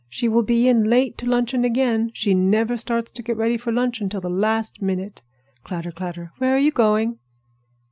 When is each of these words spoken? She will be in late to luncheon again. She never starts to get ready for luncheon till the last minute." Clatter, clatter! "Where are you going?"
She 0.09 0.27
will 0.27 0.41
be 0.41 0.67
in 0.67 0.85
late 0.85 1.15
to 1.19 1.27
luncheon 1.27 1.63
again. 1.63 2.09
She 2.15 2.33
never 2.33 2.75
starts 2.75 3.11
to 3.11 3.21
get 3.21 3.37
ready 3.37 3.55
for 3.55 3.71
luncheon 3.71 4.09
till 4.09 4.19
the 4.19 4.31
last 4.31 4.81
minute." 4.81 5.21
Clatter, 5.63 5.91
clatter! 5.91 6.31
"Where 6.39 6.55
are 6.55 6.57
you 6.57 6.71
going?" 6.71 7.19